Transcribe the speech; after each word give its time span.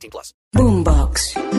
18 0.00 0.10
plus. 0.10 0.34
Boombox. 0.56 1.49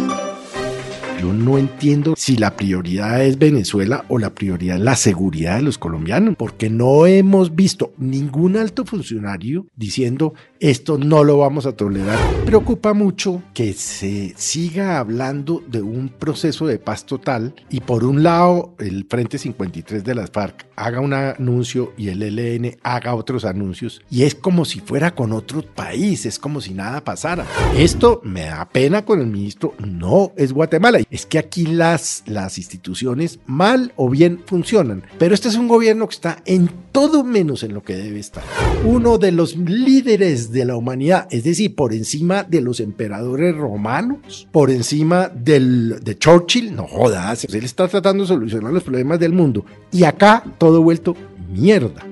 Yo 1.22 1.34
no 1.34 1.60
entiendo 1.60 2.16
si 2.18 2.36
la 2.36 2.56
prioridad 2.56 3.24
es 3.24 3.38
Venezuela 3.38 4.06
o 4.08 4.18
la 4.18 4.34
prioridad 4.34 4.78
es 4.78 4.84
la 4.84 4.96
seguridad 4.96 5.58
de 5.58 5.62
los 5.62 5.78
colombianos, 5.78 6.36
porque 6.36 6.72
no 6.72 7.06
hemos 7.06 7.56
visto 7.56 7.94
ningún 8.00 8.58
alto 8.58 8.86
funcionario 8.86 9.68
diciendo 9.76 10.34
esto 10.60 10.98
no 10.98 11.24
lo 11.24 11.38
vamos 11.38 11.66
a 11.66 11.76
tolerar. 11.76 12.18
Preocupa 12.46 12.94
mucho 12.94 13.42
que 13.54 13.74
se 13.74 14.34
siga 14.38 15.00
hablando 15.00 15.64
de 15.68 15.82
un 15.82 16.10
proceso 16.10 16.68
de 16.68 16.78
paz 16.78 17.06
total 17.06 17.56
y 17.70 17.82
por 17.82 18.04
un 18.04 18.22
lado 18.24 18.76
el 18.80 19.06
Frente 19.10 19.38
53 19.38 20.04
de 20.04 20.16
las 20.16 20.30
FARC 20.30 20.68
haga 20.76 21.00
un 21.00 21.14
anuncio 21.14 21.94
y 21.98 22.10
el 22.10 22.22
ELN 22.22 22.78
haga 22.84 23.16
otros 23.16 23.46
anuncios 23.46 24.02
y 24.10 24.24
es 24.24 24.36
como 24.36 24.66
si 24.66 24.80
fuera 24.80 25.16
con 25.16 25.34
otro 25.34 25.64
país, 25.64 26.26
es 26.26 26.38
como 26.38 26.62
si 26.62 26.74
nada 26.74 27.04
pasara. 27.04 27.46
Esto 27.76 28.22
me 28.24 28.46
da 28.46 28.68
pena 28.70 29.04
con 29.04 29.20
el 29.20 29.28
ministro, 29.28 29.74
no 29.80 30.32
es 30.36 30.54
Guatemala, 30.54 31.00
es 31.12 31.26
que 31.26 31.38
aquí 31.38 31.66
las, 31.66 32.24
las 32.26 32.58
instituciones 32.58 33.40
mal 33.46 33.94
o 33.98 34.10
bien 34.10 34.42
funcionan, 34.46 35.04
pero 35.20 35.36
este 35.36 35.50
es 35.50 35.56
un 35.56 35.68
gobierno 35.68 36.08
que 36.08 36.16
está 36.16 36.42
en 36.46 36.70
todo 36.92 37.24
menos 37.24 37.64
en 37.64 37.74
lo 37.74 37.84
que 37.84 37.96
debe 37.96 38.20
estar. 38.20 38.44
Uno 38.86 39.18
de 39.18 39.32
los 39.32 39.56
líderes 39.56 40.52
de 40.52 40.66
la 40.66 40.76
humanidad, 40.76 41.28
es 41.30 41.44
decir, 41.44 41.76
por 41.76 41.94
encima 41.94 42.44
de 42.44 42.62
los 42.62 42.80
emperadores 42.80 43.56
romanos, 43.56 44.48
por 44.52 44.72
encima 44.72 45.28
del, 45.28 46.00
de 46.02 46.18
Churchill, 46.18 46.76
no 46.76 46.88
jodas, 46.88 47.46
él 47.46 47.66
está 47.66 47.88
tratando 47.88 48.24
de 48.24 48.30
solucionar 48.30 48.72
los 48.72 48.84
problemas 48.84 49.20
del 49.20 49.34
mundo 49.34 49.66
y 49.92 50.06
acá 50.06 50.44
todo 50.58 50.82
vuelto 50.82 51.16
mierda. 51.52 52.11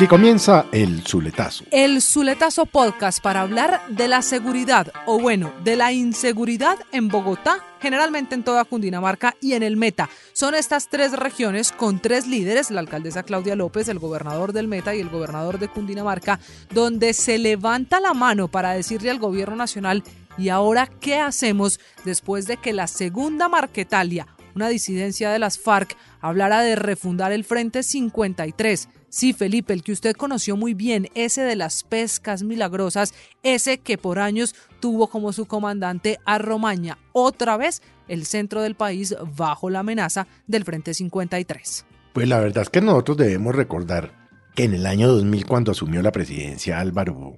Aquí 0.00 0.08
comienza 0.08 0.64
el 0.72 1.02
Zuletazo. 1.02 1.64
El 1.70 2.00
Zuletazo 2.00 2.64
Podcast 2.64 3.22
para 3.22 3.42
hablar 3.42 3.82
de 3.90 4.08
la 4.08 4.22
seguridad, 4.22 4.90
o 5.04 5.20
bueno, 5.20 5.52
de 5.62 5.76
la 5.76 5.92
inseguridad 5.92 6.78
en 6.90 7.08
Bogotá, 7.08 7.58
generalmente 7.82 8.34
en 8.34 8.42
toda 8.42 8.64
Cundinamarca 8.64 9.36
y 9.42 9.52
en 9.52 9.62
el 9.62 9.76
Meta. 9.76 10.08
Son 10.32 10.54
estas 10.54 10.88
tres 10.88 11.12
regiones 11.12 11.70
con 11.70 12.00
tres 12.00 12.26
líderes, 12.26 12.70
la 12.70 12.80
alcaldesa 12.80 13.24
Claudia 13.24 13.56
López, 13.56 13.88
el 13.88 13.98
gobernador 13.98 14.54
del 14.54 14.68
Meta 14.68 14.94
y 14.94 15.00
el 15.00 15.10
gobernador 15.10 15.58
de 15.58 15.68
Cundinamarca, 15.68 16.40
donde 16.72 17.12
se 17.12 17.36
levanta 17.36 18.00
la 18.00 18.14
mano 18.14 18.48
para 18.48 18.72
decirle 18.72 19.10
al 19.10 19.18
gobierno 19.18 19.56
nacional, 19.56 20.02
¿y 20.38 20.48
ahora 20.48 20.86
qué 20.86 21.18
hacemos 21.18 21.78
después 22.06 22.46
de 22.46 22.56
que 22.56 22.72
la 22.72 22.86
segunda 22.86 23.50
Marquetalia, 23.50 24.28
una 24.54 24.70
disidencia 24.70 25.30
de 25.30 25.38
las 25.38 25.58
FARC, 25.58 25.94
hablara 26.22 26.62
de 26.62 26.74
refundar 26.74 27.32
el 27.32 27.44
Frente 27.44 27.82
53? 27.82 28.88
Sí, 29.10 29.32
Felipe, 29.32 29.72
el 29.72 29.82
que 29.82 29.90
usted 29.90 30.14
conoció 30.14 30.56
muy 30.56 30.72
bien, 30.72 31.08
ese 31.16 31.42
de 31.42 31.56
las 31.56 31.82
pescas 31.82 32.44
milagrosas, 32.44 33.12
ese 33.42 33.78
que 33.78 33.98
por 33.98 34.20
años 34.20 34.54
tuvo 34.78 35.08
como 35.08 35.32
su 35.32 35.46
comandante 35.46 36.20
a 36.24 36.38
Romaña, 36.38 36.96
otra 37.10 37.56
vez 37.56 37.82
el 38.06 38.24
centro 38.24 38.62
del 38.62 38.76
país 38.76 39.16
bajo 39.36 39.68
la 39.68 39.80
amenaza 39.80 40.28
del 40.46 40.64
Frente 40.64 40.94
53. 40.94 41.84
Pues 42.12 42.28
la 42.28 42.38
verdad 42.38 42.62
es 42.62 42.70
que 42.70 42.80
nosotros 42.80 43.16
debemos 43.16 43.52
recordar 43.52 44.12
que 44.54 44.62
en 44.62 44.74
el 44.74 44.86
año 44.86 45.08
2000, 45.08 45.44
cuando 45.44 45.72
asumió 45.72 46.02
la 46.02 46.12
presidencia 46.12 46.78
Álvaro 46.78 47.34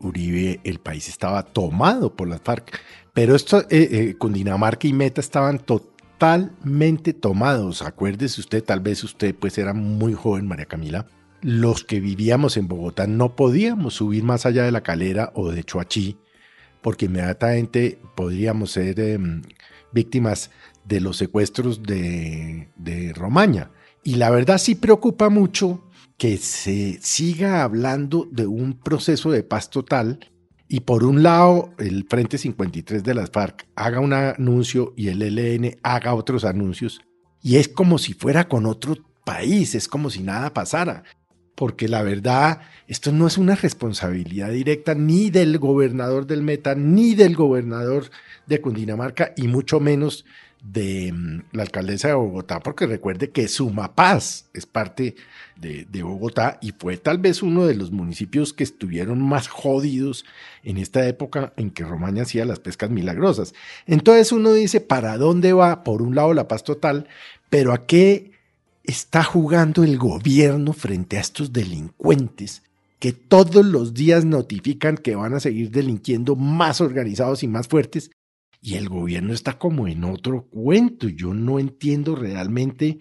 Uribe, 0.00 0.58
el 0.64 0.80
país 0.80 1.08
estaba 1.08 1.44
tomado 1.44 2.16
por 2.16 2.26
las 2.26 2.40
FARC, 2.40 2.80
pero 3.12 3.36
esto, 3.36 3.60
eh, 3.60 3.66
eh, 3.70 4.16
Cundinamarca 4.18 4.88
y 4.88 4.92
Meta 4.92 5.20
estaban 5.20 5.60
totalmente 5.60 5.91
tomados. 7.20 7.82
Acuérdese 7.82 8.40
usted, 8.40 8.62
tal 8.62 8.78
vez 8.78 9.02
usted 9.02 9.34
pues 9.34 9.58
era 9.58 9.72
muy 9.72 10.14
joven, 10.14 10.46
María 10.46 10.66
Camila. 10.66 11.06
Los 11.40 11.82
que 11.82 11.98
vivíamos 11.98 12.56
en 12.56 12.68
Bogotá 12.68 13.08
no 13.08 13.34
podíamos 13.34 13.94
subir 13.94 14.22
más 14.22 14.46
allá 14.46 14.62
de 14.62 14.70
la 14.70 14.82
calera 14.82 15.32
o 15.34 15.50
de 15.50 15.64
Choachí, 15.64 16.16
porque 16.80 17.06
inmediatamente 17.06 17.98
podríamos 18.14 18.70
ser 18.70 19.00
eh, 19.00 19.18
víctimas 19.92 20.50
de 20.84 21.00
los 21.00 21.16
secuestros 21.16 21.82
de, 21.82 22.68
de 22.76 23.12
Romaña. 23.14 23.72
Y 24.04 24.14
la 24.14 24.30
verdad 24.30 24.58
sí 24.58 24.76
preocupa 24.76 25.28
mucho 25.28 25.88
que 26.18 26.36
se 26.36 27.00
siga 27.02 27.64
hablando 27.64 28.28
de 28.30 28.46
un 28.46 28.78
proceso 28.78 29.32
de 29.32 29.42
paz 29.42 29.70
total 29.70 30.31
y 30.72 30.80
por 30.80 31.04
un 31.04 31.22
lado 31.22 31.74
el 31.76 32.06
Frente 32.08 32.38
53 32.38 33.04
de 33.04 33.12
las 33.12 33.30
FARC 33.30 33.66
haga 33.76 34.00
un 34.00 34.14
anuncio 34.14 34.94
y 34.96 35.08
el 35.08 35.20
ELN 35.20 35.76
haga 35.82 36.14
otros 36.14 36.46
anuncios 36.46 37.02
y 37.42 37.56
es 37.56 37.68
como 37.68 37.98
si 37.98 38.14
fuera 38.14 38.48
con 38.48 38.64
otro 38.64 38.96
país, 39.26 39.74
es 39.74 39.86
como 39.86 40.08
si 40.08 40.22
nada 40.22 40.54
pasara. 40.54 41.02
Porque 41.54 41.88
la 41.88 42.02
verdad, 42.02 42.62
esto 42.88 43.12
no 43.12 43.26
es 43.26 43.36
una 43.36 43.54
responsabilidad 43.54 44.50
directa 44.50 44.94
ni 44.94 45.28
del 45.28 45.58
gobernador 45.58 46.26
del 46.26 46.40
Meta, 46.40 46.74
ni 46.74 47.14
del 47.14 47.36
gobernador 47.36 48.10
de 48.46 48.62
Cundinamarca, 48.62 49.34
y 49.36 49.48
mucho 49.48 49.78
menos 49.78 50.24
de 50.62 51.12
mm, 51.12 51.42
la 51.52 51.64
alcaldesa 51.64 52.08
de 52.08 52.14
Bogotá, 52.14 52.60
porque 52.60 52.86
recuerde 52.86 53.30
que 53.30 53.48
Sumapaz 53.48 54.46
es 54.54 54.64
parte 54.64 55.16
de, 55.56 55.86
de, 55.90 56.02
Bogotá 56.02 56.58
y 56.62 56.72
fue 56.72 56.96
tal 56.96 57.18
vez 57.18 57.42
uno 57.42 57.66
de 57.66 57.74
los 57.74 57.90
municipios 57.90 58.52
que 58.52 58.64
estuvieron 58.64 59.20
más 59.20 59.48
jodidos 59.48 60.24
en 60.62 60.78
esta 60.78 61.06
época 61.06 61.52
en 61.56 61.70
que 61.70 61.84
Romaña 61.84 62.22
hacía 62.22 62.44
las 62.44 62.60
pescas 62.60 62.90
milagrosas. 62.90 63.54
Entonces 63.86 64.30
uno 64.32 64.52
dice, 64.52 64.80
¿para 64.80 65.18
dónde 65.18 65.52
va? 65.52 65.82
Por 65.82 66.00
un 66.00 66.14
lado 66.14 66.32
la 66.32 66.48
paz 66.48 66.62
total, 66.62 67.08
pero 67.50 67.72
¿a 67.72 67.86
qué 67.86 68.30
está 68.84 69.24
jugando 69.24 69.82
el 69.82 69.98
gobierno 69.98 70.72
frente 70.72 71.18
a 71.18 71.20
estos 71.20 71.52
delincuentes? 71.52 72.62
que 73.02 73.12
todos 73.12 73.66
los 73.66 73.94
días 73.94 74.24
notifican 74.24 74.96
que 74.96 75.16
van 75.16 75.34
a 75.34 75.40
seguir 75.40 75.72
delinquiendo 75.72 76.36
más 76.36 76.80
organizados 76.80 77.42
y 77.42 77.48
más 77.48 77.66
fuertes 77.66 78.12
y 78.64 78.76
el 78.76 78.88
gobierno 78.88 79.34
está 79.34 79.58
como 79.58 79.88
en 79.88 80.04
otro 80.04 80.44
cuento. 80.44 81.08
Yo 81.08 81.34
no 81.34 81.58
entiendo 81.58 82.14
realmente 82.14 82.98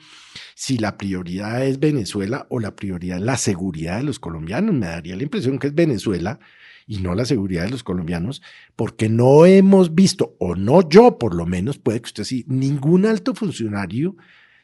si 0.55 0.79
la 0.79 0.97
prioridad 0.97 1.63
es 1.63 1.79
Venezuela 1.79 2.47
o 2.49 2.59
la 2.59 2.75
prioridad 2.75 3.19
es 3.19 3.23
la 3.23 3.37
seguridad 3.37 3.97
de 3.97 4.03
los 4.03 4.19
colombianos. 4.19 4.73
Me 4.73 4.87
daría 4.87 5.15
la 5.15 5.21
impresión 5.21 5.59
que 5.59 5.67
es 5.67 5.75
Venezuela 5.75 6.39
y 6.87 6.97
no 6.97 7.13
la 7.13 7.25
seguridad 7.25 7.65
de 7.65 7.69
los 7.69 7.83
colombianos, 7.83 8.41
porque 8.75 9.07
no 9.07 9.45
hemos 9.45 9.93
visto, 9.93 10.35
o 10.39 10.55
no 10.55 10.89
yo 10.89 11.19
por 11.19 11.35
lo 11.35 11.45
menos, 11.45 11.77
puede 11.77 12.01
que 12.01 12.07
usted 12.07 12.23
sí, 12.23 12.43
ningún 12.47 13.05
alto 13.05 13.35
funcionario 13.35 14.17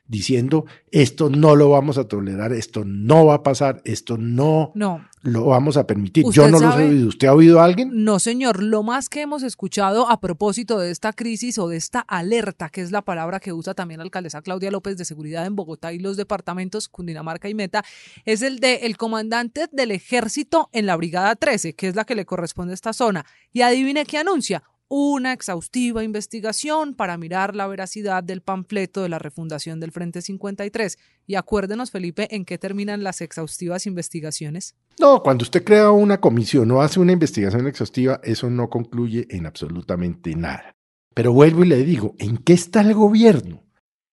diciendo 0.08 0.66
esto 0.92 1.30
no 1.30 1.56
lo 1.56 1.70
vamos 1.70 1.98
a 1.98 2.08
tolerar, 2.08 2.54
esto 2.54 2.84
no 2.86 3.26
va 3.26 3.36
a 3.36 3.44
pasar, 3.44 3.82
esto 3.84 4.18
no, 4.18 4.72
no. 4.74 5.06
lo 5.22 5.46
vamos 5.46 5.78
a 5.78 5.86
permitir. 5.86 6.26
Yo 6.32 6.48
no 6.48 6.60
sabe, 6.60 6.84
lo 6.86 6.90
he 6.90 6.90
oído. 6.90 7.08
¿Usted 7.10 7.28
ha 7.28 7.34
oído 7.34 7.60
a 7.60 7.66
alguien? 7.66 8.04
No, 8.06 8.20
señor. 8.20 8.64
Lo 8.64 8.84
más 8.84 9.10
que 9.10 9.22
hemos 9.22 9.44
escuchado 9.44 10.10
a 10.10 10.20
propósito 10.20 10.80
de 10.80 10.92
esta 10.92 11.14
crisis 11.14 11.58
o 11.58 11.68
de 11.68 11.78
esta 11.78 12.00
alerta, 12.00 12.70
que 12.70 12.82
es 12.82 12.92
la 12.92 13.02
palabra 13.02 13.40
que 13.40 13.54
usa 13.54 13.74
también 13.74 14.00
la 14.00 14.06
alcaldesa 14.06 14.42
Claudia 14.42 14.72
López 14.72 14.98
de 14.98 15.06
Seguridad 15.06 15.46
en 15.46 15.56
Bogotá 15.56 15.94
y 15.94 16.00
los 16.00 16.18
departamentos 16.18 16.88
Cundinamarca 16.88 17.50
y 17.50 17.54
Meta, 17.54 17.84
es 18.26 18.42
el 18.42 18.60
de 18.60 18.76
el 18.84 18.98
comandante 18.98 19.68
del 19.72 19.92
ejército 19.92 20.70
en 20.72 20.86
la 20.86 20.96
Brigada 20.96 21.36
13, 21.36 21.74
que 21.74 21.88
es 21.88 21.96
la 21.96 22.06
que 22.06 22.16
le 22.16 22.26
corresponde 22.26 22.74
a 22.74 22.76
esta 22.76 22.94
zona. 22.94 23.26
Y 23.52 23.62
adivine 23.62 24.06
qué 24.06 24.18
anuncia 24.18 24.64
una 24.90 25.34
exhaustiva 25.34 26.04
investigación 26.04 26.94
para 26.94 27.18
mirar 27.18 27.56
la 27.56 27.68
veracidad 27.68 28.24
del 28.24 28.42
panfleto 28.42 29.04
de 29.04 29.10
la 29.10 29.20
refundación 29.20 29.80
del 29.80 29.92
Frente 29.92 30.22
53. 30.22 30.98
Y 31.26 31.36
acuérdenos, 31.36 31.92
Felipe, 31.92 32.34
en 32.36 32.46
qué 32.46 32.58
terminan 32.58 33.04
las 33.04 33.22
exhaustivas 33.22 33.86
investigaciones. 33.86 34.76
No, 35.00 35.22
cuando 35.22 35.44
usted 35.44 35.64
crea 35.64 35.92
una 35.92 36.20
comisión 36.20 36.72
o 36.72 36.82
hace 36.82 37.00
una 37.00 37.12
investigación 37.12 37.68
exhaustiva, 37.68 38.20
eso 38.24 38.50
no 38.50 38.70
concluye 38.70 39.28
en 39.30 39.46
absolutamente 39.46 40.36
nada. 40.36 40.74
Pero 41.14 41.34
vuelvo 41.34 41.64
y 41.64 41.68
le 41.68 41.84
digo, 41.84 42.16
¿en 42.20 42.38
qué 42.38 42.54
está 42.54 42.82
el 42.82 42.94
gobierno? 42.94 43.64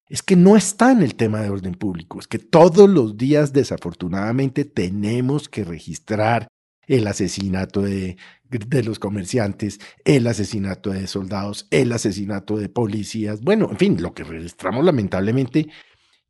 Es 0.08 0.22
que 0.22 0.36
no 0.36 0.56
está 0.56 0.92
en 0.92 1.02
el 1.02 1.14
tema 1.14 1.40
de 1.40 1.50
orden 1.50 1.74
público, 1.74 2.18
es 2.18 2.26
que 2.26 2.38
todos 2.38 2.88
los 2.88 3.16
días 3.16 3.52
desafortunadamente 3.52 4.64
tenemos 4.64 5.48
que 5.48 5.64
registrar 5.64 6.46
el 6.86 7.06
asesinato 7.06 7.82
de, 7.82 8.16
de, 8.50 8.82
los 8.84 8.98
comerciantes, 8.98 9.78
el 10.04 10.26
asesinato 10.26 10.90
de 10.90 11.06
soldados, 11.06 11.66
el 11.70 11.92
asesinato 11.92 12.56
de 12.56 12.68
policías, 12.68 13.40
bueno, 13.40 13.68
en 13.70 13.78
fin, 13.78 14.02
lo 14.02 14.14
que 14.14 14.24
registramos 14.24 14.84
lamentablemente, 14.84 15.68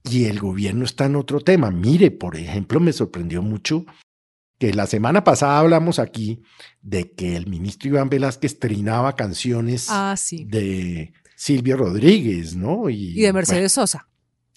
y 0.03 0.25
el 0.25 0.39
gobierno 0.39 0.85
está 0.85 1.07
en 1.07 1.17
otro 1.17 1.41
tema. 1.41 1.71
Mire, 1.71 2.11
por 2.11 2.37
ejemplo, 2.37 2.79
me 2.81 2.93
sorprendió 2.93 3.41
mucho 3.43 3.87
que 4.59 4.73
la 4.75 4.87
semana 4.87 5.25
pasada 5.25 5.59
hablamos 5.59 5.99
aquí 5.99 6.43
de 6.83 7.11
que 7.13 7.37
el 7.37 7.47
ministro 7.47 7.89
Iván 7.89 8.09
Velázquez 8.11 8.59
trinaba 8.59 9.17
canciones 9.17 9.87
Ah, 9.91 10.15
sí. 10.17 10.45
de 10.45 11.13
Silvio 11.37 11.77
Rodríguez, 11.77 12.55
¿no? 12.55 12.89
Y 12.91 13.15
de 13.21 13.33
Mercedes 13.33 13.73
Sosa. 13.73 14.09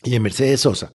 y 0.04 0.12
de 0.12 0.20
Mercedes 0.20 0.62
Sosa. 0.62 0.92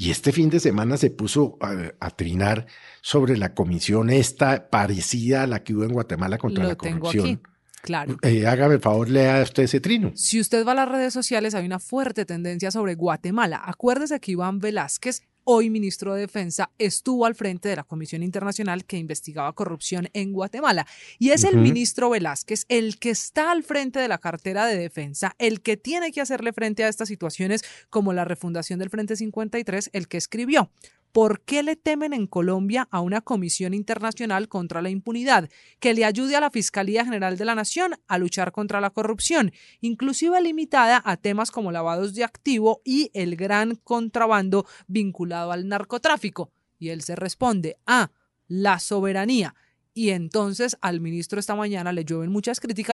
Y 0.00 0.12
este 0.12 0.30
fin 0.30 0.48
de 0.48 0.60
semana 0.60 0.96
se 0.96 1.10
puso 1.10 1.58
a, 1.60 1.74
a 1.98 2.10
trinar 2.10 2.66
sobre 3.02 3.36
la 3.36 3.52
comisión 3.52 4.10
esta 4.10 4.70
parecida 4.70 5.42
a 5.42 5.46
la 5.48 5.64
que 5.64 5.74
hubo 5.74 5.82
en 5.82 5.92
Guatemala 5.92 6.38
contra 6.38 6.62
Lo 6.62 6.68
la 6.68 6.76
tengo 6.76 7.00
corrupción. 7.00 7.26
aquí. 7.26 7.38
Claro. 7.82 8.16
Eh, 8.22 8.46
hágame 8.46 8.74
el 8.74 8.80
favor, 8.80 9.08
lea 9.08 9.42
usted 9.42 9.64
ese 9.64 9.80
trino. 9.80 10.12
Si 10.14 10.38
usted 10.38 10.64
va 10.64 10.70
a 10.70 10.74
las 10.76 10.88
redes 10.88 11.12
sociales, 11.12 11.56
hay 11.56 11.66
una 11.66 11.80
fuerte 11.80 12.24
tendencia 12.24 12.70
sobre 12.70 12.94
Guatemala. 12.94 13.60
Acuérdese 13.64 14.20
que 14.20 14.30
Iván 14.32 14.60
Velázquez, 14.60 15.22
hoy 15.50 15.70
ministro 15.70 16.12
de 16.12 16.20
Defensa, 16.20 16.70
estuvo 16.76 17.24
al 17.24 17.34
frente 17.34 17.70
de 17.70 17.76
la 17.76 17.82
Comisión 17.82 18.22
Internacional 18.22 18.84
que 18.84 18.98
investigaba 18.98 19.54
corrupción 19.54 20.10
en 20.12 20.34
Guatemala. 20.34 20.86
Y 21.18 21.30
es 21.30 21.42
el 21.42 21.56
ministro 21.56 22.10
Velázquez 22.10 22.66
el 22.68 22.98
que 22.98 23.08
está 23.08 23.50
al 23.50 23.62
frente 23.62 23.98
de 23.98 24.08
la 24.08 24.18
cartera 24.18 24.66
de 24.66 24.76
defensa, 24.76 25.34
el 25.38 25.62
que 25.62 25.78
tiene 25.78 26.12
que 26.12 26.20
hacerle 26.20 26.52
frente 26.52 26.84
a 26.84 26.88
estas 26.88 27.08
situaciones 27.08 27.62
como 27.88 28.12
la 28.12 28.26
refundación 28.26 28.78
del 28.78 28.90
Frente 28.90 29.16
53, 29.16 29.88
el 29.94 30.06
que 30.06 30.18
escribió. 30.18 30.70
¿Por 31.12 31.40
qué 31.40 31.62
le 31.62 31.76
temen 31.76 32.12
en 32.12 32.26
Colombia 32.26 32.86
a 32.90 33.00
una 33.00 33.20
comisión 33.20 33.74
internacional 33.74 34.48
contra 34.48 34.82
la 34.82 34.90
impunidad 34.90 35.48
que 35.80 35.94
le 35.94 36.04
ayude 36.04 36.36
a 36.36 36.40
la 36.40 36.50
Fiscalía 36.50 37.04
General 37.04 37.36
de 37.36 37.44
la 37.44 37.54
Nación 37.54 37.94
a 38.06 38.18
luchar 38.18 38.52
contra 38.52 38.80
la 38.80 38.90
corrupción, 38.90 39.52
inclusive 39.80 40.40
limitada 40.40 41.02
a 41.04 41.16
temas 41.16 41.50
como 41.50 41.72
lavados 41.72 42.14
de 42.14 42.24
activo 42.24 42.80
y 42.84 43.10
el 43.14 43.36
gran 43.36 43.74
contrabando 43.76 44.66
vinculado 44.86 45.52
al 45.52 45.66
narcotráfico? 45.68 46.52
Y 46.78 46.90
él 46.90 47.02
se 47.02 47.16
responde, 47.16 47.76
ah, 47.86 48.10
la 48.46 48.78
soberanía. 48.78 49.54
Y 49.94 50.10
entonces 50.10 50.76
al 50.80 51.00
ministro 51.00 51.40
esta 51.40 51.56
mañana 51.56 51.92
le 51.92 52.04
llueven 52.04 52.30
muchas 52.30 52.60
críticas 52.60 52.92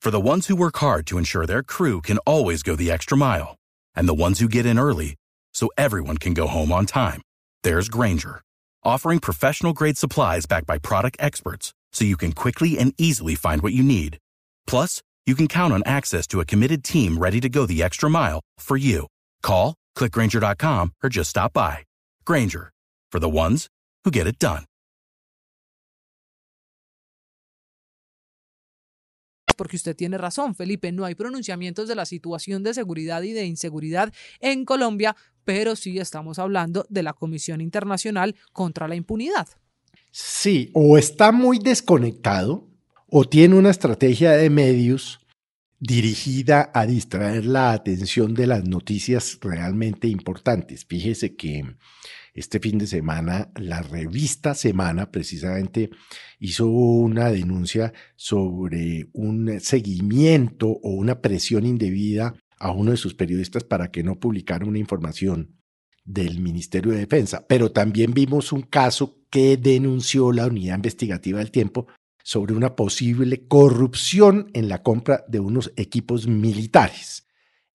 For 0.00 0.12
the 0.12 0.20
ones 0.20 0.46
who 0.46 0.54
work 0.54 0.76
hard 0.80 1.06
to 1.06 1.18
ensure 1.18 1.44
their 1.44 1.64
crew 1.64 2.00
can 2.00 2.18
always 2.24 2.62
go 2.62 2.76
the 2.76 2.88
extra 2.88 3.16
mile, 3.16 3.56
and 3.96 4.08
the 4.08 4.14
ones 4.14 4.38
who 4.38 4.48
get 4.48 4.64
in 4.64 4.78
early 4.78 5.16
so 5.52 5.70
everyone 5.76 6.18
can 6.18 6.34
go 6.34 6.46
home 6.46 6.70
on 6.70 6.86
time, 6.86 7.20
there's 7.64 7.88
Granger, 7.88 8.40
offering 8.84 9.18
professional 9.18 9.72
grade 9.72 9.98
supplies 9.98 10.46
backed 10.46 10.66
by 10.66 10.78
product 10.78 11.16
experts 11.20 11.72
so 11.92 12.04
you 12.04 12.16
can 12.16 12.32
quickly 12.32 12.78
and 12.78 12.94
easily 12.98 13.34
find 13.34 13.62
what 13.62 13.72
you 13.72 13.82
need. 13.82 14.18
Plus, 14.66 15.02
you 15.26 15.34
can 15.34 15.48
count 15.48 15.72
on 15.72 15.82
access 15.84 16.26
to 16.26 16.40
a 16.40 16.44
committed 16.44 16.84
team 16.84 17.18
ready 17.18 17.40
to 17.40 17.48
go 17.48 17.66
the 17.66 17.82
extra 17.82 18.08
mile 18.08 18.40
for 18.58 18.76
you. 18.76 19.06
Call, 19.42 19.74
clickgranger.com, 19.96 20.92
or 21.02 21.08
just 21.08 21.30
stop 21.30 21.52
by. 21.52 21.84
Granger, 22.24 22.70
for 23.10 23.18
the 23.18 23.28
ones 23.28 23.66
who 24.04 24.10
get 24.10 24.26
it 24.26 24.38
done. 24.38 24.64
porque 29.58 29.76
usted 29.76 29.94
tiene 29.94 30.16
razón, 30.16 30.54
Felipe, 30.54 30.90
no 30.92 31.04
hay 31.04 31.14
pronunciamientos 31.14 31.88
de 31.88 31.96
la 31.96 32.06
situación 32.06 32.62
de 32.62 32.72
seguridad 32.72 33.22
y 33.22 33.32
de 33.32 33.44
inseguridad 33.44 34.14
en 34.40 34.64
Colombia, 34.64 35.16
pero 35.48 35.76
sí 35.76 35.98
estamos 35.98 36.38
hablando 36.38 36.84
de 36.90 37.02
la 37.02 37.14
Comisión 37.14 37.62
Internacional 37.62 38.36
contra 38.52 38.86
la 38.86 38.96
Impunidad. 38.96 39.48
Sí, 40.10 40.70
o 40.74 40.98
está 40.98 41.32
muy 41.32 41.58
desconectado 41.58 42.68
o 43.06 43.24
tiene 43.24 43.54
una 43.54 43.70
estrategia 43.70 44.32
de 44.32 44.50
medios 44.50 45.20
dirigida 45.78 46.70
a 46.74 46.84
distraer 46.84 47.46
la 47.46 47.72
atención 47.72 48.34
de 48.34 48.46
las 48.46 48.68
noticias 48.68 49.38
realmente 49.40 50.06
importantes. 50.06 50.84
Fíjese 50.84 51.34
que 51.34 51.64
este 52.34 52.60
fin 52.60 52.76
de 52.76 52.86
semana 52.86 53.50
la 53.56 53.80
revista 53.80 54.54
Semana 54.54 55.10
precisamente 55.10 55.88
hizo 56.40 56.66
una 56.66 57.30
denuncia 57.30 57.94
sobre 58.16 59.08
un 59.14 59.60
seguimiento 59.60 60.68
o 60.68 60.90
una 60.90 61.22
presión 61.22 61.64
indebida 61.64 62.34
a 62.58 62.72
uno 62.72 62.90
de 62.90 62.96
sus 62.96 63.14
periodistas 63.14 63.64
para 63.64 63.90
que 63.90 64.02
no 64.02 64.18
publicara 64.18 64.66
una 64.66 64.78
información 64.78 65.58
del 66.04 66.40
Ministerio 66.40 66.92
de 66.92 66.98
Defensa. 66.98 67.46
Pero 67.46 67.70
también 67.70 68.12
vimos 68.12 68.52
un 68.52 68.62
caso 68.62 69.18
que 69.30 69.56
denunció 69.56 70.32
la 70.32 70.46
unidad 70.46 70.76
investigativa 70.76 71.38
del 71.38 71.50
tiempo 71.50 71.86
sobre 72.22 72.54
una 72.54 72.74
posible 72.76 73.46
corrupción 73.46 74.50
en 74.54 74.68
la 74.68 74.82
compra 74.82 75.24
de 75.28 75.40
unos 75.40 75.72
equipos 75.76 76.26
militares. 76.26 77.26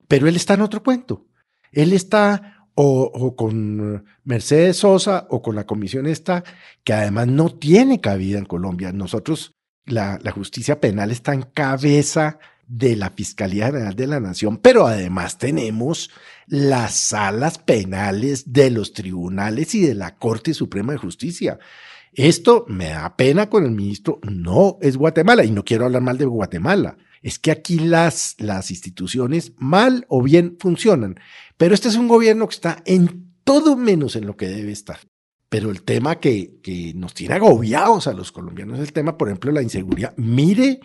Pero 0.08 0.28
él 0.28 0.36
está 0.36 0.56
en 0.56 0.62
otro 0.62 0.84
cuento. 0.84 1.28
Él 1.72 1.94
está 1.94 2.68
o, 2.76 3.36
con 3.36 4.04
Mercedes 4.24 4.78
Sosa 4.78 5.28
o 5.30 5.42
con 5.42 5.56
la 5.56 5.66
comisión 5.66 6.08
esta, 6.08 6.44
que 6.84 6.94
además 6.94 7.28
no 7.28 7.50
tiene 7.50 8.02
cabida 8.02 8.40
en 8.40 8.46
Colombia. 8.46 8.92
Nosotros, 8.92 9.56
la 9.86 10.32
justicia 10.32 10.80
penal 10.80 11.12
está 11.12 11.34
en 11.34 11.44
cabeza 11.44 12.40
de 12.68 12.96
la 12.96 13.10
Fiscalía 13.10 13.68
General 13.68 13.96
de 13.96 14.08
la 14.08 14.20
Nación, 14.20 14.58
pero 14.58 14.88
además 14.88 15.38
tenemos 15.38 16.10
las 16.48 16.94
salas 16.94 17.58
penales 17.58 18.52
de 18.54 18.72
los 18.72 18.94
tribunales 18.94 19.76
y 19.76 19.82
de 19.82 19.96
la 19.96 20.16
Corte 20.16 20.54
Suprema 20.54 20.94
de 20.94 21.00
Justicia. 21.00 21.60
Esto 22.14 22.66
me 22.68 22.90
da 22.90 23.16
pena 23.16 23.50
con 23.50 23.66
el 23.66 23.72
ministro, 23.72 24.20
no 24.24 24.78
es 24.82 24.98
Guatemala 24.98 25.44
y 25.44 25.52
no 25.52 25.66
quiero 25.66 25.86
hablar 25.86 26.02
mal 26.02 26.18
de 26.18 26.26
Guatemala. 26.26 26.98
Es 27.22 27.40
que 27.40 27.52
aquí 27.52 27.80
las, 27.80 28.36
las 28.38 28.70
instituciones 28.70 29.54
mal 29.58 30.06
o 30.10 30.22
bien 30.22 30.58
funcionan, 30.60 31.20
pero 31.58 31.74
este 31.74 31.88
es 31.88 31.96
un 31.96 32.08
gobierno 32.08 32.48
que 32.48 32.56
está 32.56 32.84
en 32.86 33.34
todo 33.44 33.76
menos 33.76 34.16
en 34.16 34.28
lo 34.28 34.36
que 34.38 34.48
debe 34.48 34.72
estar. 34.72 35.00
Pero 35.50 35.70
el 35.70 35.84
tema 35.84 36.20
que, 36.20 36.60
que 36.62 36.94
nos 36.96 37.14
tiene 37.14 37.36
agobiados 37.36 38.08
a 38.08 38.14
los 38.14 38.32
colombianos 38.32 38.80
es 38.80 38.88
el 38.88 38.94
tema, 38.94 39.18
por 39.18 39.28
ejemplo, 39.30 39.52
la 39.52 39.62
inseguridad. 39.62 40.14
Mire 40.18 40.82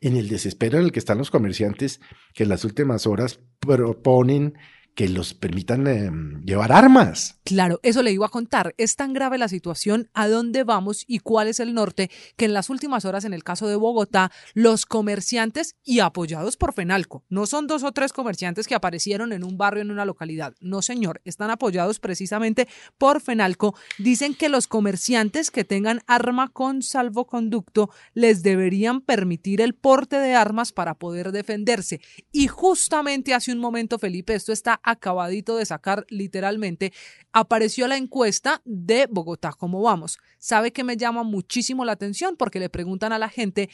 en 0.00 0.16
el 0.16 0.28
desespero 0.28 0.78
en 0.78 0.84
el 0.84 0.92
que 0.92 0.98
están 0.98 1.18
los 1.18 1.30
comerciantes 1.30 2.00
que 2.34 2.44
en 2.44 2.48
las 2.48 2.64
últimas 2.64 3.06
horas 3.06 3.40
proponen 3.60 4.54
que 4.98 5.08
los 5.08 5.32
permitan 5.32 5.86
eh, 5.86 6.10
llevar 6.44 6.72
armas. 6.72 7.38
Claro, 7.44 7.78
eso 7.84 8.02
le 8.02 8.10
iba 8.10 8.26
a 8.26 8.30
contar. 8.30 8.74
Es 8.78 8.96
tan 8.96 9.12
grave 9.12 9.38
la 9.38 9.46
situación, 9.46 10.10
a 10.12 10.26
dónde 10.26 10.64
vamos 10.64 11.04
y 11.06 11.20
cuál 11.20 11.46
es 11.46 11.60
el 11.60 11.72
norte, 11.72 12.10
que 12.36 12.46
en 12.46 12.52
las 12.52 12.68
últimas 12.68 13.04
horas, 13.04 13.24
en 13.24 13.32
el 13.32 13.44
caso 13.44 13.68
de 13.68 13.76
Bogotá, 13.76 14.32
los 14.54 14.86
comerciantes 14.86 15.76
y 15.84 16.00
apoyados 16.00 16.56
por 16.56 16.74
Fenalco, 16.74 17.22
no 17.28 17.46
son 17.46 17.68
dos 17.68 17.84
o 17.84 17.92
tres 17.92 18.12
comerciantes 18.12 18.66
que 18.66 18.74
aparecieron 18.74 19.32
en 19.32 19.44
un 19.44 19.56
barrio, 19.56 19.82
en 19.82 19.92
una 19.92 20.04
localidad. 20.04 20.54
No, 20.58 20.82
señor, 20.82 21.20
están 21.24 21.52
apoyados 21.52 22.00
precisamente 22.00 22.66
por 22.98 23.20
Fenalco. 23.20 23.76
Dicen 23.98 24.34
que 24.34 24.48
los 24.48 24.66
comerciantes 24.66 25.52
que 25.52 25.62
tengan 25.62 26.00
arma 26.08 26.48
con 26.48 26.82
salvoconducto 26.82 27.90
les 28.14 28.42
deberían 28.42 29.00
permitir 29.00 29.60
el 29.60 29.76
porte 29.76 30.16
de 30.16 30.34
armas 30.34 30.72
para 30.72 30.94
poder 30.94 31.30
defenderse. 31.30 32.00
Y 32.32 32.48
justamente 32.48 33.32
hace 33.32 33.52
un 33.52 33.60
momento, 33.60 34.00
Felipe, 34.00 34.34
esto 34.34 34.50
está 34.50 34.80
acabadito 34.90 35.56
de 35.56 35.66
sacar 35.66 36.06
literalmente, 36.08 36.92
apareció 37.32 37.86
la 37.88 37.96
encuesta 37.96 38.62
de 38.64 39.06
Bogotá, 39.10 39.52
¿cómo 39.52 39.82
vamos? 39.82 40.18
¿Sabe 40.38 40.72
que 40.72 40.84
me 40.84 40.96
llama 40.96 41.22
muchísimo 41.22 41.84
la 41.84 41.92
atención? 41.92 42.36
Porque 42.36 42.60
le 42.60 42.68
preguntan 42.70 43.12
a 43.12 43.18
la 43.18 43.28
gente 43.28 43.68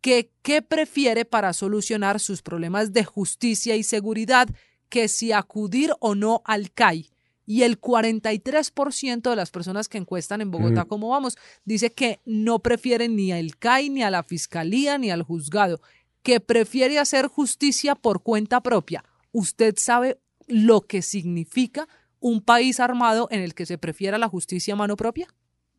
que 0.00 0.30
qué 0.42 0.62
prefiere 0.62 1.24
para 1.24 1.52
solucionar 1.52 2.20
sus 2.20 2.42
problemas 2.42 2.92
de 2.92 3.04
justicia 3.04 3.76
y 3.76 3.82
seguridad, 3.82 4.48
que 4.88 5.08
si 5.08 5.32
acudir 5.32 5.92
o 6.00 6.14
no 6.14 6.42
al 6.44 6.70
CAI. 6.72 7.10
Y 7.46 7.62
el 7.62 7.80
43% 7.80 9.30
de 9.30 9.36
las 9.36 9.50
personas 9.50 9.88
que 9.88 9.96
encuestan 9.96 10.42
en 10.42 10.50
Bogotá. 10.50 10.84
¿cómo 10.84 11.08
vamos? 11.08 11.38
Dice 11.64 11.90
que 11.92 12.20
no 12.26 12.58
prefieren 12.58 13.16
ni 13.16 13.32
al 13.32 13.56
CAI, 13.56 13.88
ni 13.88 14.02
a 14.02 14.10
la 14.10 14.22
fiscalía, 14.22 14.98
ni 14.98 15.10
al 15.10 15.22
juzgado, 15.22 15.80
que 16.22 16.40
prefiere 16.40 16.98
hacer 16.98 17.26
justicia 17.26 17.94
por 17.94 18.22
cuenta 18.22 18.60
propia. 18.60 19.02
¿Usted 19.32 19.74
sabe 19.78 20.18
lo 20.48 20.82
que 20.82 21.02
significa 21.02 21.88
un 22.20 22.40
país 22.40 22.80
armado 22.80 23.28
en 23.30 23.40
el 23.40 23.54
que 23.54 23.66
se 23.66 23.78
prefiera 23.78 24.18
la 24.18 24.28
justicia 24.28 24.74
a 24.74 24.76
mano 24.76 24.96
propia? 24.96 25.28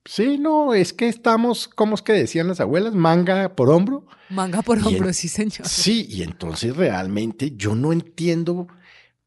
Sí, 0.06 0.38
no, 0.38 0.74
es 0.74 0.94
que 0.94 1.08
estamos, 1.10 1.68
como 1.68 1.96
es 1.96 2.02
que 2.02 2.14
decían 2.14 2.48
las 2.48 2.60
abuelas, 2.62 2.94
manga 2.96 3.56
por 3.56 3.70
hombro. 3.70 4.08
Manga 4.30 4.62
por 4.62 4.78
hombro, 4.80 5.08
en- 5.10 5.14
sí, 5.14 5.28
señor. 5.28 5.66
Sí, 5.68 6.08
y 6.10 6.24
entonces 6.24 6.76
realmente 6.76 7.52
yo 7.58 7.76
no 7.76 7.92
entiendo, 7.92 8.68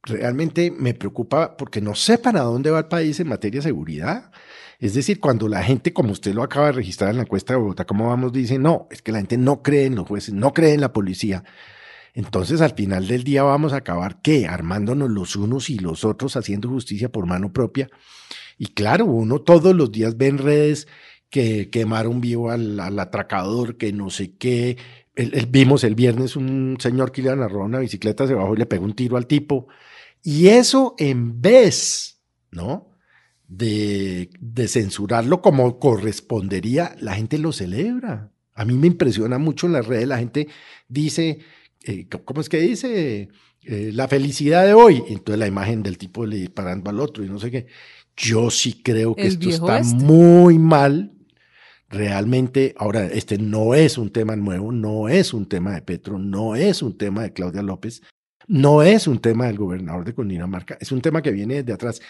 realmente 0.03 0.71
me 0.71 0.95
preocupa 0.95 1.57
porque 1.57 1.81
no 1.81 1.95
sé 1.95 2.19
para 2.19 2.41
dónde 2.41 2.71
va 2.71 2.81
el 2.81 2.87
país 2.87 3.21
en 3.21 3.29
materia 3.29 3.59
de 3.61 3.65
seguridad. 3.69 4.31
Es 4.79 4.95
decir, 4.95 5.21
cuando 5.21 5.47
la 5.47 5.63
gente, 5.63 5.93
como 5.93 6.11
usted 6.13 6.35
lo 6.35 6.43
acaba 6.43 6.67
de 6.67 6.73
registrar 6.73 7.11
en 7.11 7.17
la 7.17 7.23
encuesta 7.23 7.53
de 7.53 7.61
Bogotá, 7.61 7.85
¿cómo 7.85 8.09
vamos? 8.09 8.33
Dice, 8.33 8.59
no, 8.59 8.89
es 8.91 9.03
que 9.03 9.13
la 9.13 9.19
gente 9.19 9.37
no 9.37 9.63
cree 9.63 9.85
en 9.87 9.95
los 9.95 10.09
jueces, 10.09 10.35
no 10.35 10.53
cree 10.53 10.73
en 10.75 10.81
la 10.81 10.93
policía. 10.93 11.45
Entonces, 12.15 12.61
al 12.61 12.75
final 12.75 13.09
del 13.09 13.25
día 13.25 13.43
vamos 13.43 13.73
a 13.73 13.77
acabar, 13.77 14.21
¿qué? 14.23 14.47
Armándonos 14.47 15.11
los 15.11 15.37
unos 15.37 15.71
y 15.71 15.79
los 15.79 16.05
otros, 16.05 16.37
haciendo 16.37 16.69
justicia 16.69 17.11
por 17.11 17.27
mano 17.27 17.53
propia. 17.53 17.89
Y 18.59 18.67
claro, 18.69 19.07
uno 19.07 19.41
todos 19.41 19.75
los 19.75 19.91
días 19.91 20.17
ve 20.17 20.27
en 20.29 20.39
redes 20.39 20.89
que 21.31 21.71
quemaron 21.71 22.21
vivo 22.21 22.51
al, 22.51 22.79
atracador, 22.81 23.77
que 23.77 23.93
no 23.93 24.11
sé 24.11 24.37
qué. 24.37 24.77
Vimos 25.49 25.85
el 25.85 25.95
viernes 25.95 26.37
un 26.37 26.77
señor 26.79 27.13
que 27.13 27.23
le 27.23 27.29
iban 27.29 27.43
a 27.43 27.49
robar 27.49 27.67
una 27.67 27.79
bicicleta, 27.79 28.27
se 28.27 28.35
bajó 28.35 28.55
y 28.55 28.59
le 28.59 28.67
pegó 28.67 28.85
un 28.85 28.95
tiro 28.95 29.17
al 29.17 29.27
tipo. 29.27 29.69
Y 30.23 30.49
eso 30.49 30.95
en 30.99 31.41
vez, 31.41 32.21
¿no? 32.51 32.93
de, 33.57 34.31
de 34.41 34.67
censurarlo 34.67 35.43
como 35.43 35.79
correspondería, 35.79 36.97
la 37.01 37.15
gente 37.15 37.37
lo 37.37 37.53
celebra. 37.53 38.33
A 38.55 38.65
mí 38.65 38.75
me 38.75 38.87
impresiona 38.87 39.39
mucho 39.39 39.67
en 39.67 39.75
las 39.75 39.87
redes, 39.87 40.09
la 40.09 40.19
gente 40.19 40.49
dice, 40.89 41.41
eh, 41.85 42.07
¿cómo 42.25 42.41
es 42.41 42.49
que 42.49 42.61
dice? 42.61 43.29
Eh, 43.65 43.91
la 43.93 44.09
felicidad 44.09 44.67
de 44.67 44.75
hoy. 44.75 45.03
Entonces 45.09 45.39
la 45.39 45.47
imagen 45.47 45.83
del 45.83 45.99
tipo 45.99 46.27
le 46.27 46.37
disparando 46.37 46.91
al 46.91 47.01
otro 47.01 47.25
y 47.25 47.29
no 47.29 47.39
sé 47.39 47.51
qué. 47.51 47.67
Yo 48.17 48.51
sí 48.51 48.83
creo 48.83 49.15
que 49.15 49.27
esto 49.27 49.49
está 49.49 49.79
este. 49.79 50.05
muy 50.05 50.59
mal. 50.59 51.13
Realmente, 51.89 52.75
ahora, 52.79 53.07
este 53.07 53.37
no 53.37 53.75
es 53.75 53.99
un 53.99 54.11
tema 54.11 54.35
nuevo, 54.35 54.73
no 54.73 55.11
es 55.11 55.35
un 55.35 55.47
tema 55.47 55.75
de 55.75 55.83
Petro, 55.83 56.19
no 56.19 56.57
es 56.57 56.81
un 56.81 56.97
tema 56.97 57.23
de 57.23 57.35
Claudia 57.35 57.61
López, 57.61 58.01
no 58.49 58.83
es 58.83 59.07
un 59.07 59.19
tema 59.19 59.47
del 59.47 59.59
gobernador 59.59 60.03
de 60.03 60.15
Cundinamarca, 60.15 60.79
es 60.81 60.91
un 60.91 61.03
tema 61.03 61.21
que 61.21 61.31
viene 61.31 61.57
desde 61.57 61.75
atrás, 61.75 62.01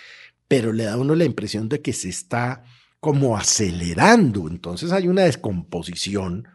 pero 0.46 0.72
le 0.72 0.84
da 0.84 0.92
a 0.92 0.98
uno 0.98 1.16
la 1.16 1.24
impresión 1.24 1.68
de 1.68 1.82
que 1.82 1.92
se 1.92 2.08
está 2.08 2.62
como 3.00 3.36
acelerando. 3.36 4.48
Entonces 4.48 4.92
hay 4.92 5.08
una 5.08 5.22
descomposición. 5.22 6.46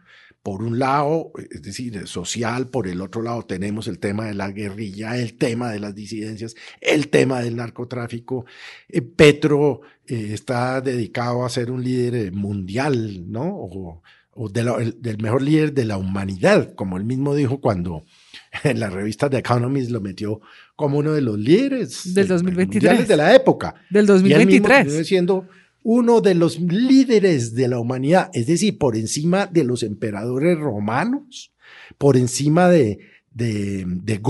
Por 0.42 0.62
un 0.62 0.78
lado, 0.78 1.32
es 1.50 1.60
decir, 1.62 2.06
social, 2.06 2.68
por 2.68 2.86
el 2.88 3.00
otro 3.02 3.20
lado 3.22 3.42
tenemos 3.42 3.86
el 3.88 3.98
tema 3.98 4.26
de 4.26 4.34
la 4.34 4.50
guerrilla, 4.50 5.18
el 5.18 5.34
tema 5.34 5.70
de 5.70 5.80
las 5.80 5.94
disidencias, 5.94 6.54
el 6.80 7.08
tema 7.08 7.40
del 7.40 7.56
narcotráfico. 7.56 8.46
Eh, 8.88 9.02
Petro 9.02 9.80
eh, 10.06 10.30
está 10.32 10.80
dedicado 10.80 11.44
a 11.44 11.50
ser 11.50 11.70
un 11.70 11.82
líder 11.84 12.14
eh, 12.14 12.30
mundial, 12.30 13.30
¿no? 13.30 13.42
O, 13.46 14.02
o 14.32 14.48
de 14.48 14.62
la- 14.64 14.76
el- 14.76 15.02
del 15.02 15.18
mejor 15.18 15.42
líder 15.42 15.72
de 15.74 15.84
la 15.84 15.98
humanidad, 15.98 16.72
como 16.74 16.96
él 16.96 17.04
mismo 17.04 17.34
dijo 17.34 17.60
cuando 17.60 18.04
en 18.64 18.78
la 18.80 18.88
revista 18.88 19.28
The 19.28 19.38
Economist 19.38 19.90
lo 19.90 20.00
metió 20.00 20.40
como 20.76 20.98
uno 20.98 21.12
de 21.12 21.20
los 21.20 21.36
líderes 21.38 22.14
Del 22.14 22.26
eh, 22.26 22.28
2023. 22.28 22.74
mundiales 22.92 23.08
de 23.08 23.16
la 23.16 23.34
época. 23.34 23.74
Del 23.90 24.06
Y 24.06 24.32
él 24.32 24.46
mismo 24.46 24.68
2023. 24.68 25.06
siendo 25.06 25.48
uno 25.82 26.20
de 26.20 26.34
los 26.34 26.60
líderes 26.60 27.54
de 27.54 27.68
la 27.68 27.78
humanidad, 27.78 28.30
es 28.32 28.46
decir, 28.46 28.78
por 28.78 28.96
encima 28.96 29.46
de 29.46 29.64
los 29.64 29.82
emperadores 29.82 30.58
romanos, 30.58 31.52
por 31.96 32.16
encima 32.16 32.68
de, 32.68 32.98
de, 33.30 33.84
de 33.86 34.20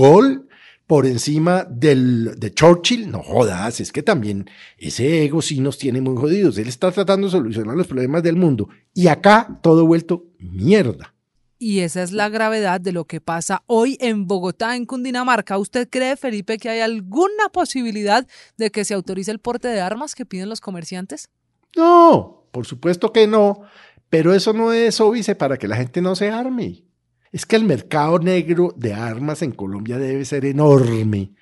por 0.87 1.05
encima 1.05 1.65
del, 1.69 2.39
de 2.39 2.51
Churchill. 2.51 3.11
No 3.11 3.21
jodas, 3.21 3.79
es 3.79 3.91
que 3.91 4.01
también 4.01 4.49
ese 4.77 5.23
ego 5.23 5.39
sí 5.41 5.59
nos 5.59 5.77
tiene 5.77 6.01
muy 6.01 6.15
jodidos. 6.15 6.57
Él 6.57 6.67
está 6.67 6.91
tratando 6.91 7.27
de 7.27 7.31
solucionar 7.31 7.75
los 7.75 7.85
problemas 7.85 8.23
del 8.23 8.35
mundo 8.35 8.69
y 8.95 9.07
acá 9.07 9.59
todo 9.61 9.85
vuelto 9.85 10.25
mierda. 10.39 11.13
Y 11.59 11.81
esa 11.81 12.01
es 12.01 12.11
la 12.11 12.29
gravedad 12.29 12.81
de 12.81 12.93
lo 12.93 13.05
que 13.05 13.19
pasa 13.19 13.63
hoy 13.67 13.97
en 13.99 14.25
Bogotá, 14.25 14.77
en 14.77 14.85
Cundinamarca. 14.85 15.57
¿Usted 15.57 15.89
cree, 15.89 16.15
Felipe, 16.15 16.57
que 16.57 16.69
hay 16.69 16.79
alguna 16.79 17.49
posibilidad 17.51 18.25
de 18.57 18.71
que 18.71 18.85
se 18.85 18.93
autorice 18.93 19.29
el 19.29 19.39
porte 19.39 19.67
de 19.67 19.81
armas 19.81 20.15
que 20.15 20.25
piden 20.25 20.47
los 20.47 20.61
comerciantes? 20.61 21.29
No, 21.75 22.47
por 22.51 22.65
supuesto 22.65 23.11
que 23.13 23.27
no, 23.27 23.61
pero 24.09 24.33
eso 24.33 24.53
no 24.53 24.73
es 24.73 24.99
óbice 24.99 25.35
para 25.35 25.57
que 25.57 25.67
la 25.67 25.75
gente 25.75 26.01
no 26.01 26.15
se 26.15 26.29
arme. 26.29 26.83
Es 27.31 27.45
que 27.45 27.55
el 27.55 27.63
mercado 27.63 28.19
negro 28.19 28.73
de 28.75 28.93
armas 28.93 29.41
en 29.41 29.51
Colombia 29.51 29.97
debe 29.97 30.25
ser 30.25 30.45
enorme. 30.45 31.33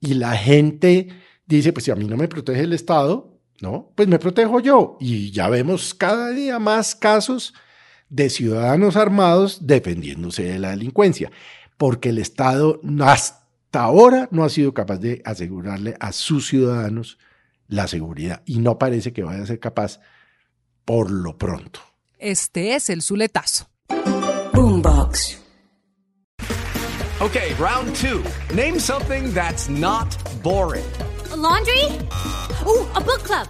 Y 0.00 0.14
la 0.14 0.36
gente 0.36 1.08
dice, 1.46 1.72
pues 1.72 1.84
si 1.84 1.90
a 1.90 1.96
mí 1.96 2.04
no 2.06 2.16
me 2.16 2.28
protege 2.28 2.60
el 2.60 2.72
Estado, 2.72 3.40
¿no? 3.60 3.92
Pues 3.96 4.06
me 4.08 4.18
protejo 4.18 4.60
yo. 4.60 4.96
Y 5.00 5.32
ya 5.32 5.48
vemos 5.48 5.94
cada 5.94 6.30
día 6.30 6.58
más 6.58 6.94
casos 6.94 7.54
de 8.08 8.30
ciudadanos 8.30 8.96
armados 8.96 9.66
defendiéndose 9.66 10.44
de 10.44 10.58
la 10.60 10.70
delincuencia, 10.70 11.32
porque 11.76 12.10
el 12.10 12.18
Estado 12.18 12.80
hasta 13.00 13.40
ahora 13.72 14.28
no 14.30 14.44
ha 14.44 14.48
sido 14.48 14.74
capaz 14.74 14.98
de 14.98 15.22
asegurarle 15.24 15.96
a 15.98 16.12
sus 16.12 16.46
ciudadanos 16.46 17.18
la 17.68 17.86
seguridad 17.86 18.42
y 18.44 18.58
no 18.58 18.78
parece 18.78 19.12
que 19.12 19.22
vaya 19.22 19.42
a 19.42 19.46
ser 19.46 19.60
capaz 19.60 20.00
por 20.84 21.10
lo 21.10 21.36
pronto. 21.36 21.80
Este 22.18 22.74
es 22.74 22.90
el 22.90 23.02
Zuletazo. 23.02 23.68
Boombox. 24.52 25.38
Okay, 27.20 27.54
round 27.54 27.94
two. 27.96 28.22
Name 28.54 28.78
something 28.78 29.32
that's 29.32 29.68
not 29.68 30.06
boring. 30.42 30.84
A 31.32 31.36
laundry? 31.36 31.84
Ooh, 32.66 32.86
a 32.94 33.00
book 33.00 33.22
club. 33.22 33.48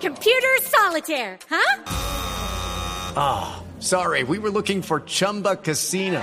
Computer 0.00 0.56
solitaire, 0.62 1.38
huh? 1.50 1.76
Sorry, 3.80 4.24
we 4.24 4.38
were 4.38 4.50
looking 4.50 4.82
for 4.82 5.00
Chumba 5.00 5.56
Casino. 5.56 6.22